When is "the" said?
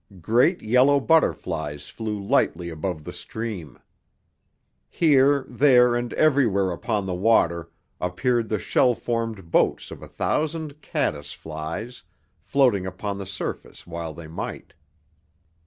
3.03-3.13, 7.05-7.13, 8.49-8.57, 13.19-13.27